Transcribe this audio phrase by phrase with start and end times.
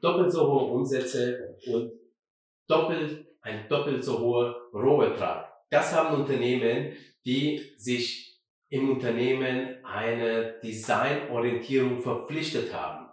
[0.00, 1.92] doppelt so hohe Umsätze und
[2.68, 5.52] doppelt, ein doppelt so hoher Rohertrag.
[5.70, 6.92] Das haben Unternehmen,
[7.24, 13.08] die sich im Unternehmen eine Designorientierung verpflichtet haben.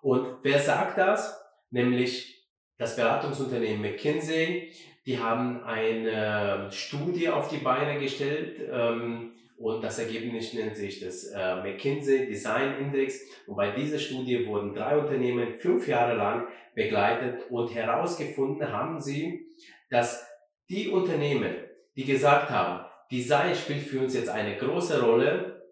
[0.00, 1.38] Und wer sagt das?
[1.70, 4.72] Nämlich das Beratungsunternehmen McKinsey.
[5.06, 11.24] Die haben eine Studie auf die Beine gestellt ähm, und das Ergebnis nennt sich das
[11.26, 13.20] äh, McKinsey Design Index.
[13.46, 19.46] Und bei dieser Studie wurden drei Unternehmen fünf Jahre lang begleitet und herausgefunden haben sie,
[19.88, 20.26] dass
[20.68, 21.54] die Unternehmen,
[21.94, 25.62] die gesagt haben, Design spielt für uns jetzt eine große Rolle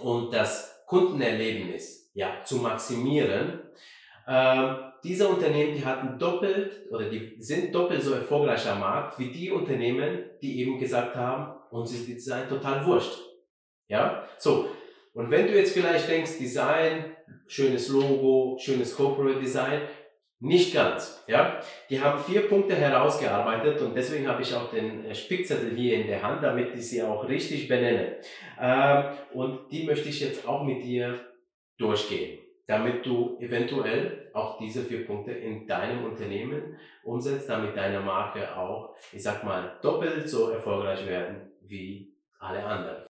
[0.00, 3.60] und das Kundenerlebnis ja, zu maximieren.
[4.26, 9.30] Ähm, diese Unternehmen, die hatten doppelt oder die sind doppelt so erfolgreich am Markt wie
[9.30, 13.18] die Unternehmen, die eben gesagt haben, uns ist Design total wurscht.
[13.88, 14.68] Ja, so.
[15.14, 17.16] Und wenn du jetzt vielleicht denkst, Design,
[17.46, 19.82] schönes Logo, schönes Corporate Design,
[20.42, 21.22] nicht ganz.
[21.28, 21.60] Ja?
[21.88, 26.08] Die haben vier Punkte herausgearbeitet und deswegen habe ich auch den äh, Spickzettel hier in
[26.08, 28.16] der Hand, damit ich sie auch richtig benenne.
[28.60, 31.20] Ähm, und die möchte ich jetzt auch mit dir
[31.78, 38.56] durchgehen, damit du eventuell auch diese vier Punkte in deinem Unternehmen umsetzt, damit deine Marke
[38.56, 43.06] auch, ich sag mal, doppelt so erfolgreich werden wie alle anderen.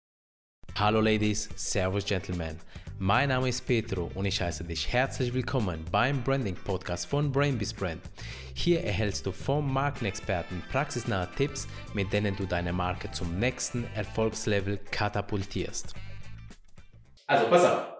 [0.76, 2.56] Hallo Ladies, Servus Gentlemen.
[3.00, 7.72] Mein Name ist Petro und ich heiße dich herzlich willkommen beim Branding Podcast von Brainbees
[7.72, 8.02] Brand.
[8.54, 14.78] Hier erhältst du vom Markenexperten praxisnahe Tipps, mit denen du deine Marke zum nächsten Erfolgslevel
[14.90, 15.94] katapultierst.
[17.26, 17.97] Also pass auf.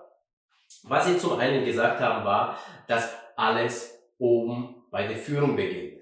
[0.89, 6.01] Was Sie zum einen gesagt haben, war, dass alles oben bei der Führung beginnt.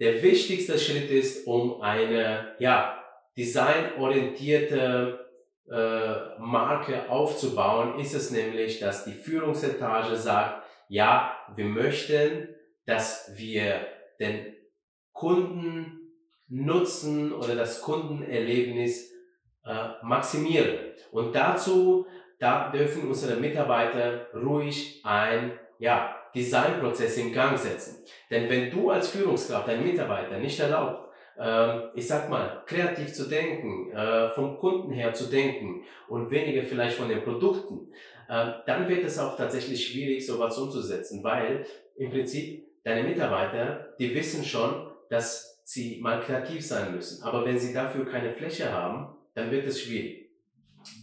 [0.00, 2.98] Der wichtigste Schritt ist, um eine ja,
[3.36, 5.26] designorientierte
[5.70, 12.48] äh, Marke aufzubauen, ist es nämlich, dass die Führungsetage sagt, ja, wir möchten,
[12.84, 13.86] dass wir
[14.18, 14.54] den
[15.12, 16.00] Kunden
[16.48, 19.12] nutzen oder das Kundenerlebnis
[19.64, 20.94] äh, maximieren.
[21.12, 22.06] Und dazu
[22.42, 28.04] da dürfen unsere Mitarbeiter ruhig ein ja, Designprozess in Gang setzen.
[28.30, 31.04] Denn wenn du als Führungskraft deinen Mitarbeiter nicht erlaubst,
[31.38, 36.64] ähm, ich sag mal, kreativ zu denken, äh, vom Kunden her zu denken und weniger
[36.64, 37.92] vielleicht von den Produkten,
[38.28, 41.64] ähm, dann wird es auch tatsächlich schwierig, sowas umzusetzen, weil
[41.96, 47.22] im Prinzip deine Mitarbeiter, die wissen schon, dass sie mal kreativ sein müssen.
[47.22, 50.21] Aber wenn sie dafür keine Fläche haben, dann wird es schwierig.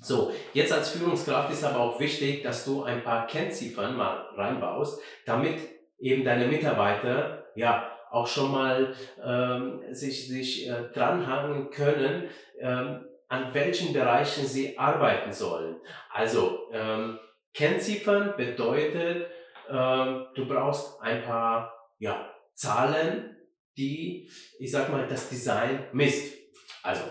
[0.02, 5.02] So, jetzt als Führungskraft ist aber auch wichtig, dass du ein paar Kennziffern mal reinbaust,
[5.26, 5.60] damit
[6.00, 12.30] eben deine Mitarbeiter ja auch schon mal ähm, sich, sich äh, dranhangen können,
[12.60, 15.76] ähm, an welchen Bereichen sie arbeiten sollen.
[16.12, 17.20] Also ähm,
[17.54, 19.28] Kennziffern bedeutet,
[19.70, 23.36] ähm, du brauchst ein paar ja, Zahlen,
[23.78, 26.36] die, ich sag mal, das Design misst.
[26.82, 27.04] Also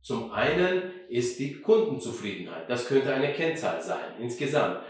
[0.00, 2.68] zum einen ist die Kundenzufriedenheit.
[2.68, 4.80] Das könnte eine Kennzahl sein insgesamt.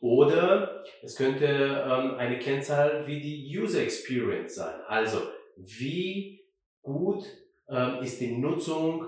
[0.00, 4.74] Oder es könnte ähm, eine Kennzahl wie die User Experience sein.
[4.88, 5.18] Also
[5.56, 6.44] wie
[6.82, 7.24] gut
[7.68, 9.06] ähm, ist die Nutzung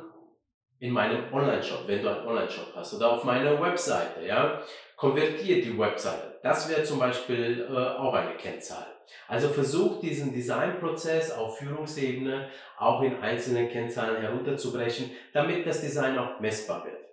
[0.78, 4.62] in meinem Online-Shop, wenn du einen Online-Shop hast oder auf meiner Webseite, ja,
[4.96, 6.38] konvertiert die Webseite.
[6.42, 8.86] Das wäre zum Beispiel äh, auch eine Kennzahl.
[9.28, 12.48] Also versuch diesen Designprozess auf Führungsebene
[12.78, 17.04] auch in einzelnen Kennzahlen herunterzubrechen, damit das Design auch messbar wird.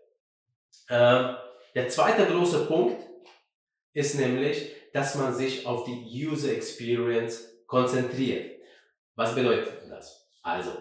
[0.90, 1.36] Äh,
[1.76, 3.02] der zweite große Punkt
[3.94, 8.60] ist nämlich, dass man sich auf die User Experience konzentriert.
[9.16, 10.30] Was bedeutet das?
[10.44, 10.72] Also,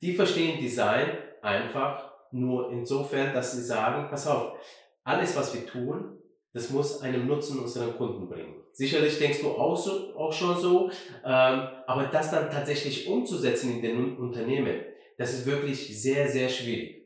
[0.00, 4.58] die verstehen Design einfach nur insofern, dass sie sagen, pass auf,
[5.04, 6.17] alles was wir tun,
[6.52, 8.62] das muss einen Nutzen unseren Kunden bringen.
[8.72, 10.90] Sicherlich denkst du auch, so, auch schon so,
[11.24, 14.80] ähm, aber das dann tatsächlich umzusetzen in den Unternehmen,
[15.16, 16.98] das ist wirklich sehr, sehr schwierig.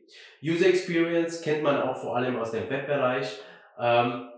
[0.43, 3.39] User Experience kennt man auch vor allem aus dem Webbereich.
[3.79, 4.29] Ähm,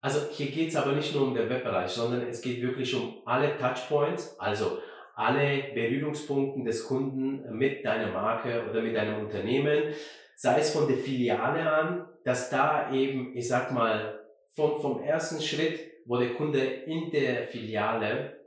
[0.00, 3.22] also hier geht es aber nicht nur um den Webbereich, sondern es geht wirklich um
[3.24, 4.78] alle Touchpoints, also
[5.14, 9.94] alle Berührungspunkte des Kunden mit deiner Marke oder mit deinem Unternehmen,
[10.34, 14.21] sei es von der Filiale an, dass da eben, ich sag mal,
[14.54, 18.38] vom, vom ersten Schritt, wo der Kunde in der Filiale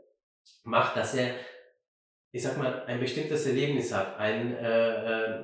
[0.64, 1.36] macht, dass er,
[2.32, 5.44] ich sag mal, ein bestimmtes Erlebnis hat, ein, äh, äh,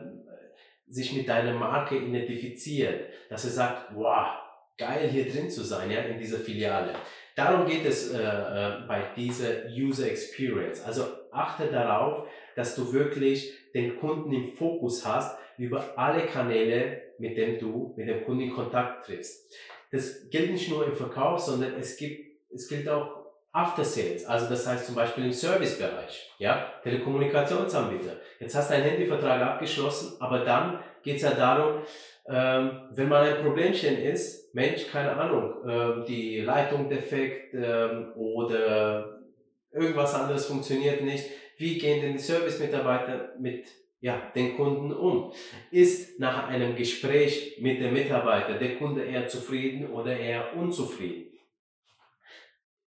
[0.88, 4.28] sich mit deiner Marke identifiziert, dass er sagt, wow,
[4.78, 6.94] geil hier drin zu sein, ja, in dieser Filiale.
[7.36, 10.84] Darum geht es äh, äh, bei dieser User Experience.
[10.84, 17.38] Also achte darauf, dass du wirklich den Kunden im Fokus hast über alle Kanäle, mit
[17.38, 19.54] denen du mit dem Kunden in Kontakt triffst.
[19.92, 23.22] Das gilt nicht nur im Verkauf, sondern es gibt, es gilt auch
[23.54, 28.16] After Sales, also das heißt zum Beispiel im Servicebereich, ja, Telekommunikationsanbieter.
[28.40, 31.82] Jetzt hast du einen Handyvertrag abgeschlossen, aber dann geht es ja darum,
[32.30, 39.20] ähm, wenn mal ein Problemchen ist, Mensch, keine Ahnung, äh, die Leitung defekt äh, oder
[39.74, 41.26] irgendwas anderes funktioniert nicht,
[41.58, 43.66] wie gehen denn die Service-Mitarbeiter mit
[44.02, 45.32] ja, den Kunden um?
[45.70, 51.32] Ist nach einem Gespräch mit dem Mitarbeiter der Kunde eher zufrieden oder eher unzufrieden?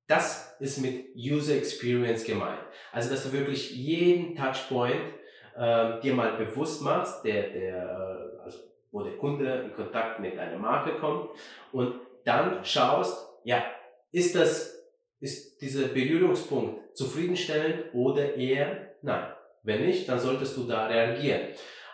[0.07, 2.61] Das ist mit User Experience gemeint.
[2.93, 5.15] Also, dass du wirklich jeden Touchpoint
[5.57, 8.59] äh, dir mal bewusst machst, der, der, äh, also,
[8.91, 11.31] wo der Kunde in Kontakt mit deiner Marke kommt
[11.73, 13.65] und dann schaust, ja,
[14.13, 14.75] ist das,
[15.21, 19.33] ist dieser Berührungspunkt zufriedenstellend oder eher nein?
[19.63, 21.41] Wenn nicht, dann solltest du da reagieren.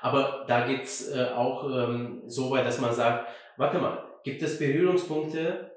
[0.02, 4.58] Aber da geht's äh, auch ähm, so weit, dass man sagt, warte mal, gibt es
[4.58, 5.70] Berührungspunkte,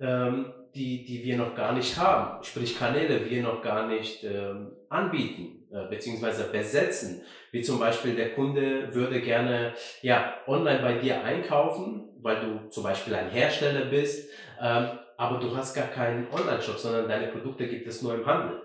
[0.00, 4.72] ähm, die, die wir noch gar nicht haben, sprich Kanäle wir noch gar nicht ähm,
[4.88, 7.22] anbieten äh, beziehungsweise besetzen.
[7.50, 12.84] Wie zum Beispiel der Kunde würde gerne ja, online bei dir einkaufen, weil du zum
[12.84, 14.30] Beispiel ein Hersteller bist,
[14.60, 18.60] ähm, aber du hast gar keinen Online-Shop, sondern deine Produkte gibt es nur im Handel.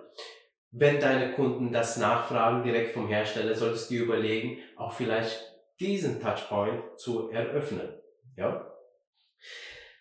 [0.72, 6.22] Wenn deine Kunden das nachfragen direkt vom Hersteller, solltest du dir überlegen, auch vielleicht diesen
[6.22, 7.90] Touchpoint zu eröffnen.
[8.36, 8.72] Ja?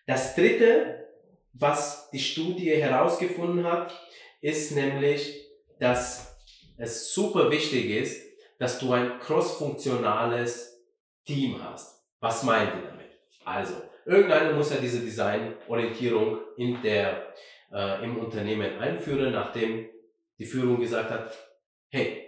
[0.05, 1.07] Das dritte
[1.59, 3.93] was die Studie herausgefunden hat,
[4.41, 5.43] ist nämlich,
[5.79, 6.37] dass
[6.77, 8.23] es super wichtig ist,
[8.59, 10.79] dass du ein crossfunktionales
[11.25, 12.03] Team hast.
[12.19, 13.07] Was meint ihr damit?
[13.43, 13.73] Also,
[14.05, 17.33] irgendeiner muss ja diese Designorientierung in der,
[17.71, 19.89] äh, im Unternehmen einführen, nachdem
[20.37, 21.35] die Führung gesagt hat,
[21.89, 22.27] hey,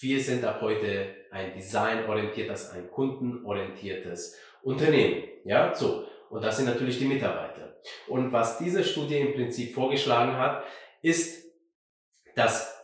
[0.00, 5.24] wir sind ab heute ein designorientiertes, ein kundenorientiertes Unternehmen.
[5.44, 6.06] Ja, so.
[6.30, 7.76] Und das sind natürlich die Mitarbeiter.
[8.06, 10.64] Und was diese Studie im Prinzip vorgeschlagen hat,
[11.02, 11.44] ist,
[12.34, 12.74] dass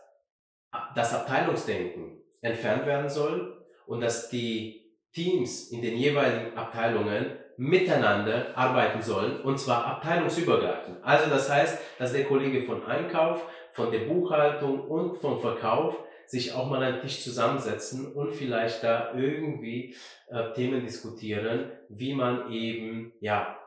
[0.95, 9.01] das Abteilungsdenken entfernt werden soll und dass die Teams in den jeweiligen Abteilungen miteinander arbeiten
[9.01, 11.03] sollen und zwar abteilungsübergreifend.
[11.03, 16.53] Also das heißt, dass der Kollege von Einkauf, von der Buchhaltung und vom Verkauf sich
[16.53, 19.95] auch mal an den Tisch zusammensetzen und vielleicht da irgendwie
[20.27, 23.57] äh, Themen diskutieren, wie man eben ja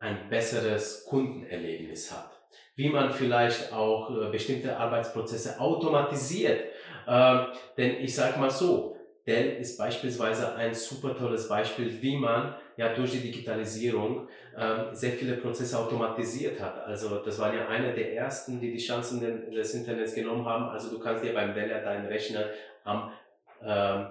[0.00, 2.30] ein besseres Kundenerlebnis hat.
[2.76, 6.60] Wie man vielleicht auch äh, bestimmte Arbeitsprozesse automatisiert.
[7.06, 7.46] Ähm,
[7.78, 8.97] denn ich sage mal so,
[9.28, 14.26] Dell ist beispielsweise ein super tolles Beispiel, wie man ja durch die Digitalisierung
[14.56, 16.86] ähm, sehr viele Prozesse automatisiert hat.
[16.86, 19.20] Also das war ja einer der ersten, die die Chancen
[19.52, 20.64] des Internets genommen haben.
[20.70, 22.46] Also du kannst dir beim Dell ja deinen Rechner
[22.84, 23.12] am
[23.62, 24.06] ähm,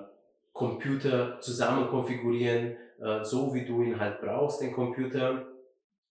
[0.54, 5.48] Computer zusammen konfigurieren, äh, so wie du ihn halt brauchst, den Computer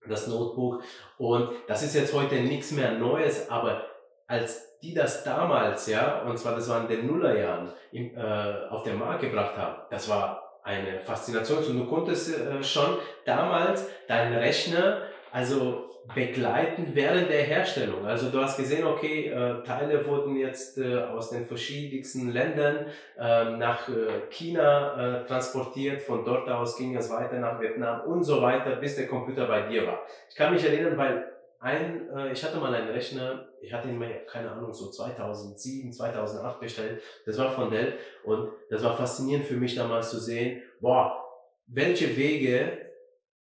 [0.08, 0.82] das Notebook.
[1.18, 3.84] Und das ist jetzt heute nichts mehr Neues, aber
[4.26, 8.82] als die das damals, ja, und zwar das war in den Nullerjahren, im, äh, auf
[8.82, 11.58] den Markt gebracht haben, das war eine Faszination.
[11.58, 15.02] Und du konntest äh, schon damals deinen Rechner,
[15.32, 18.06] also begleiten während der Herstellung.
[18.06, 22.86] Also du hast gesehen, okay, äh, Teile wurden jetzt äh, aus den verschiedensten Ländern
[23.18, 23.88] äh, nach
[24.30, 28.96] China äh, transportiert, von dort aus ging es weiter nach Vietnam und so weiter, bis
[28.96, 30.02] der Computer bei dir war.
[30.28, 31.35] Ich kann mich erinnern, weil
[31.66, 35.92] ein, äh, ich hatte mal einen Rechner, ich hatte ihn mir, keine Ahnung, so 2007,
[35.92, 40.62] 2008 bestellt, das war von Dell und das war faszinierend für mich damals zu sehen,
[40.80, 41.24] boah,
[41.66, 42.92] welche Wege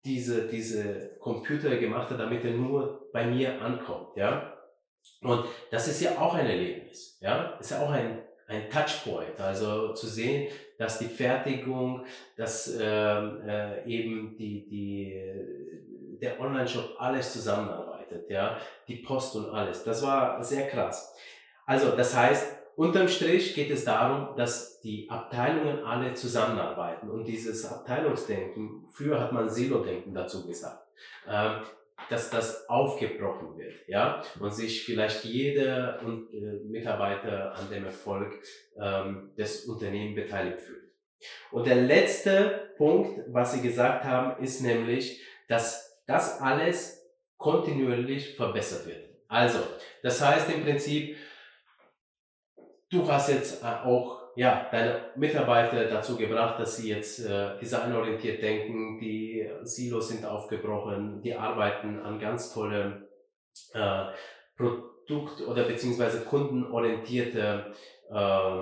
[0.04, 4.54] diese, diese Computer gemacht hat, damit er nur bei mir ankommt, ja.
[5.22, 7.58] Und das ist ja auch ein Erlebnis, ja.
[7.60, 13.86] Ist ja auch ein, ein Touchpoint, also zu sehen, dass die Fertigung, dass ähm, äh,
[13.86, 17.32] eben die, die, der Online-Shop alles
[18.08, 18.58] zusammenarbeitet, ja.
[18.88, 19.84] Die Post und alles.
[19.84, 21.16] Das war sehr krass.
[21.66, 27.66] Also, das heißt, Unterm Strich geht es darum, dass die Abteilungen alle zusammenarbeiten und dieses
[27.66, 30.86] Abteilungsdenken, früher hat man Silo-Denken dazu gesagt,
[31.28, 31.64] ähm,
[32.12, 38.32] dass das aufgebrochen wird, ja, und sich vielleicht jeder äh, Mitarbeiter an dem Erfolg
[38.80, 40.84] ähm, des Unternehmens beteiligt fühlt.
[41.50, 46.97] Und der letzte Punkt, was Sie gesagt haben, ist nämlich, dass das alles
[47.38, 49.08] kontinuierlich verbessert wird.
[49.28, 49.60] Also,
[50.04, 51.18] das heißt im Prinzip,
[52.90, 58.42] du hast jetzt äh, auch ja, deine Mitarbeiter dazu gebracht, dass sie jetzt äh, designorientiert
[58.42, 63.10] denken, die Silos sind aufgebrochen, die arbeiten an ganz tolle
[63.74, 64.06] äh,
[64.56, 67.74] Produkt- oder beziehungsweise kundenorientierte
[68.12, 68.62] äh,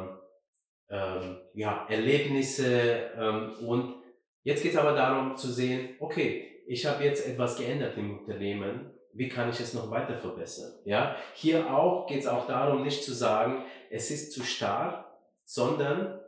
[0.87, 3.95] äh, ja, Erlebnisse äh, und
[4.43, 8.91] jetzt geht es aber darum zu sehen, okay, ich habe jetzt etwas geändert im Unternehmen,
[9.13, 10.73] wie kann ich es noch weiter verbessern?
[10.83, 16.19] Ja, hier auch geht es auch darum, nicht zu sagen, es ist zu starr, sondern,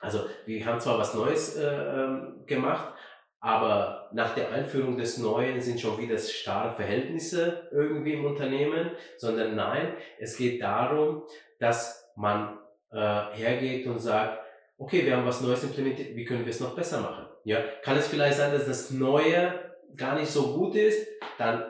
[0.00, 2.94] also wir haben zwar was Neues äh, ähm, gemacht,
[3.40, 9.54] aber nach der Einführung des Neuen sind schon wieder starre Verhältnisse irgendwie im Unternehmen, sondern
[9.54, 11.24] nein, es geht darum,
[11.60, 12.58] dass man
[12.90, 12.96] äh,
[13.34, 14.40] hergeht und sagt,
[14.78, 17.26] okay, wir haben was Neues implementiert, wie können wir es noch besser machen?
[17.48, 19.54] Ja, kann es vielleicht sein, dass das Neue
[19.96, 21.64] gar nicht so gut ist, dann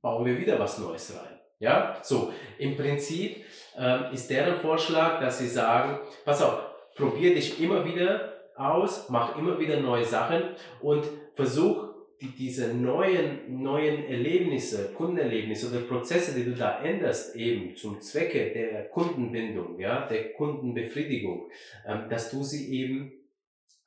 [0.00, 1.38] bauen wir wieder was Neues rein.
[1.58, 3.44] Ja, so im Prinzip
[3.76, 6.62] ähm, ist deren Vorschlag, dass sie sagen, pass auf,
[6.96, 10.42] probier dich immer wieder aus, mach immer wieder neue Sachen
[10.80, 11.90] und versuch
[12.22, 18.50] die, diese neuen, neuen Erlebnisse, Kundenerlebnisse oder Prozesse, die du da änderst, eben zum Zwecke
[18.54, 21.50] der Kundenbindung, ja, der Kundenbefriedigung,
[21.86, 23.21] ähm, dass du sie eben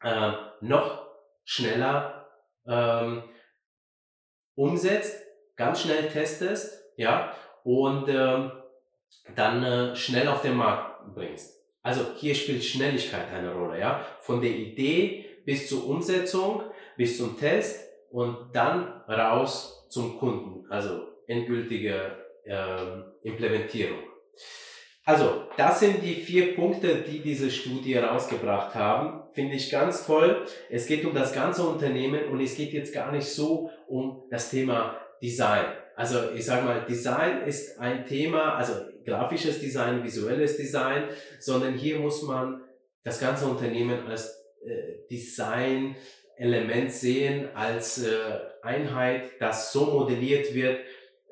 [0.06, 0.32] äh,
[0.62, 1.08] noch
[1.44, 2.28] schneller
[2.68, 3.24] ähm,
[4.56, 5.22] umsetzt,
[5.56, 7.34] ganz schnell testest, ja,
[7.64, 8.52] und ähm,
[9.36, 11.60] dann äh, schnell auf den Markt bringst.
[11.82, 16.64] Also hier spielt Schnelligkeit eine Rolle, ja, von der Idee bis zur Umsetzung,
[16.98, 24.04] bis zum Test und dann raus zum Kunden, also endgültige äh, Implementierung.
[25.08, 29.22] Also, das sind die vier Punkte, die diese Studie rausgebracht haben.
[29.34, 30.48] Finde ich ganz toll.
[30.72, 34.50] Es geht um das ganze Unternehmen und es geht jetzt gar nicht so um das
[34.50, 35.66] Thema Design.
[35.96, 38.74] Also, ich sage mal, Design ist ein Thema, also
[39.06, 41.04] grafisches Design, visuelles Design,
[41.40, 42.62] sondern hier muss man
[43.04, 50.80] das ganze Unternehmen als äh, Design-Element sehen, als äh, Einheit, das so modelliert wird,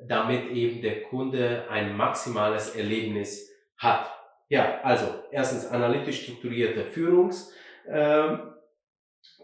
[0.00, 4.10] damit eben der Kunde ein maximales Erlebnis hat.
[4.48, 7.52] Ja, also erstens analytisch strukturierte Führungs,
[7.86, 8.36] äh,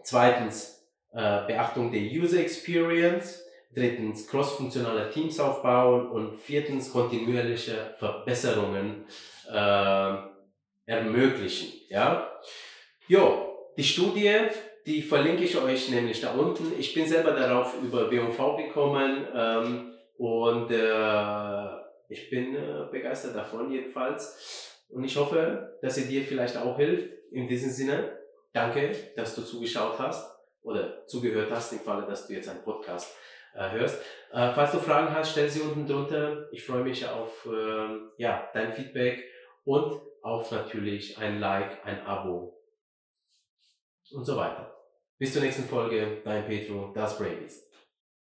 [0.03, 9.05] zweitens äh, Beachtung der User Experience, drittens crossfunktionale Teams aufbauen und viertens kontinuierliche Verbesserungen
[9.49, 10.15] äh,
[10.85, 11.73] ermöglichen.
[11.89, 12.31] Ja,
[13.07, 14.37] jo, die Studie,
[14.85, 16.73] die verlinke ich euch nämlich da unten.
[16.79, 21.80] Ich bin selber darauf über BMV gekommen ähm, und äh,
[22.11, 24.83] ich bin äh, begeistert davon jedenfalls.
[24.89, 27.09] Und ich hoffe, dass sie dir vielleicht auch hilft.
[27.31, 28.19] In diesem Sinne,
[28.51, 33.15] danke, dass du zugeschaut hast oder zugehört hast, im Falle, dass du jetzt einen Podcast
[33.55, 34.01] äh, hörst.
[34.33, 36.49] Äh, falls du Fragen hast, stell sie unten drunter.
[36.51, 37.87] Ich freue mich auf äh,
[38.17, 39.23] ja, dein Feedback
[39.63, 42.61] und auf natürlich ein Like, ein Abo
[44.11, 44.75] und so weiter.
[45.17, 47.70] Bis zur nächsten Folge, dein Petro, das Brainbeast.